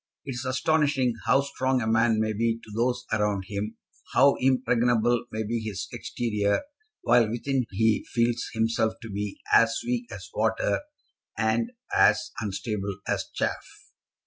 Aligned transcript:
It 0.25 0.33
is 0.33 0.45
astonishing 0.45 1.13
how 1.27 1.41
strong 1.41 1.79
a 1.79 1.85
man 1.85 2.19
may 2.19 2.33
be 2.33 2.59
to 2.63 2.71
those 2.75 3.05
around 3.13 3.43
him, 3.47 3.77
how 4.15 4.35
impregnable 4.39 5.25
may 5.31 5.43
be 5.43 5.59
his 5.59 5.87
exterior, 5.93 6.63
while 7.03 7.29
within 7.29 7.67
he 7.69 8.03
feels 8.11 8.49
himself 8.53 8.95
to 9.03 9.11
be 9.11 9.39
as 9.53 9.77
weak 9.85 10.11
as 10.11 10.27
water, 10.33 10.79
and 11.37 11.73
as 11.95 12.31
unstable 12.41 12.97
as 13.07 13.25
chaff. 13.35 13.63